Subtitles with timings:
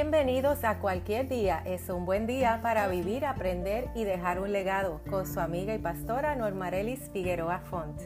[0.00, 1.60] Bienvenidos a cualquier día.
[1.66, 5.78] Es un buen día para vivir, aprender y dejar un legado con su amiga y
[5.80, 8.00] pastora Normarelis Figueroa Font.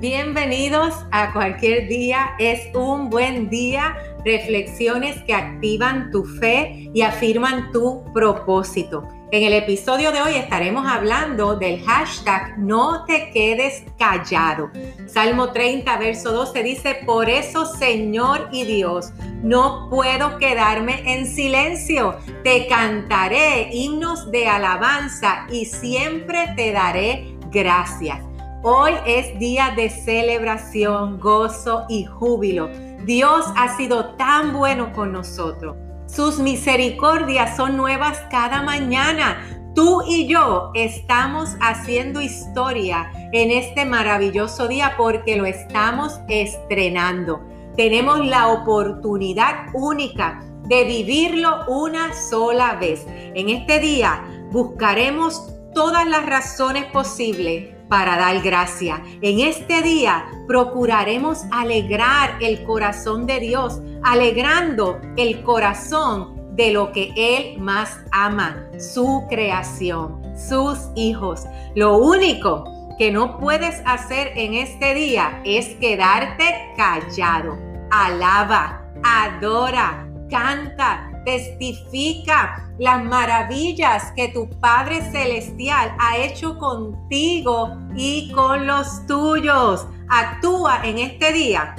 [0.00, 2.30] Bienvenidos a cualquier día.
[2.38, 3.98] Es un buen día.
[4.24, 9.06] Reflexiones que activan tu fe y afirman tu propósito.
[9.32, 14.70] En el episodio de hoy estaremos hablando del hashtag no te quedes callado.
[15.06, 19.10] Salmo 30, verso 12 dice, por eso Señor y Dios,
[19.42, 22.18] no puedo quedarme en silencio.
[22.44, 28.18] Te cantaré himnos de alabanza y siempre te daré gracias.
[28.62, 32.68] Hoy es día de celebración, gozo y júbilo.
[33.06, 35.74] Dios ha sido tan bueno con nosotros.
[36.14, 39.72] Sus misericordias son nuevas cada mañana.
[39.74, 47.40] Tú y yo estamos haciendo historia en este maravilloso día porque lo estamos estrenando.
[47.78, 53.06] Tenemos la oportunidad única de vivirlo una sola vez.
[53.08, 59.02] En este día buscaremos todas las razones posibles para dar gracia.
[59.20, 67.12] En este día procuraremos alegrar el corazón de Dios, alegrando el corazón de lo que
[67.16, 71.44] Él más ama, su creación, sus hijos.
[71.74, 72.64] Lo único
[72.96, 77.58] que no puedes hacer en este día es quedarte callado.
[77.90, 88.66] Alaba, adora, canta, testifica las maravillas que tu Padre Celestial ha hecho contigo y con
[88.66, 89.86] los tuyos.
[90.08, 91.76] Actúa en este día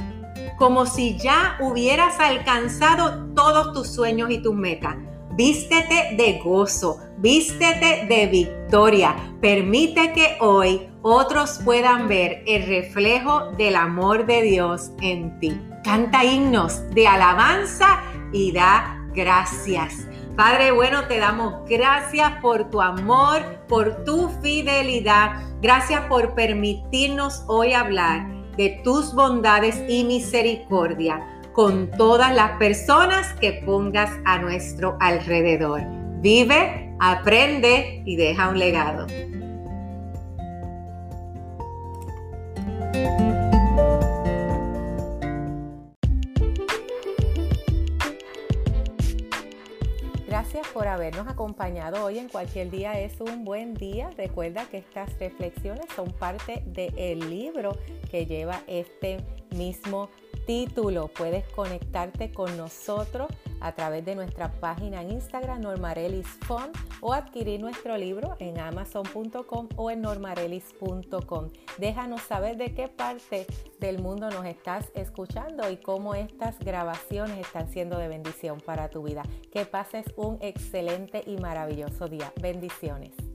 [0.58, 4.96] como si ya hubieras alcanzado todos tus sueños y tus metas.
[5.36, 9.16] Vístete de gozo, vístete de victoria.
[9.42, 15.60] Permite que hoy otros puedan ver el reflejo del amor de Dios en ti.
[15.84, 18.00] Canta himnos de alabanza
[18.34, 20.08] y da gracias.
[20.36, 25.44] Padre bueno, te damos gracias por tu amor, por tu fidelidad.
[25.62, 28.28] Gracias por permitirnos hoy hablar
[28.58, 35.82] de tus bondades y misericordia con todas las personas que pongas a nuestro alrededor.
[36.20, 39.06] Vive, aprende y deja un legado.
[50.34, 54.10] Gracias por habernos acompañado hoy en cualquier día es un buen día.
[54.18, 57.78] Recuerda que estas reflexiones son parte del libro
[58.10, 59.18] que lleva este
[59.56, 60.10] mismo
[60.46, 61.08] título.
[61.08, 63.28] Puedes conectarte con nosotros
[63.60, 66.28] a través de nuestra página en Instagram Normarelis
[67.02, 71.50] o adquirir nuestro libro en amazon.com o en normarelis.com.
[71.78, 73.46] Déjanos saber de qué parte
[73.80, 79.04] del mundo nos estás escuchando y cómo estas grabaciones están siendo de bendición para tu
[79.04, 79.24] vida.
[79.52, 82.32] Que pases un excelente y maravilloso día.
[82.42, 83.33] Bendiciones.